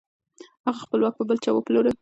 [0.65, 1.89] هغه خپل واک په بل چا وپلوره.